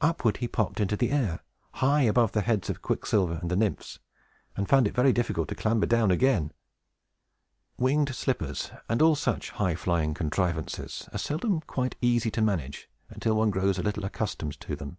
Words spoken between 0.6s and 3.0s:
into the air, high above the heads of